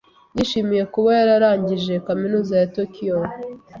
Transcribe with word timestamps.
Yishimiye 0.35 0.83
kuba 0.93 1.09
yararangije 1.19 1.93
kaminuza 2.07 2.53
ya 2.61 2.67
Tokiyo. 2.75 3.17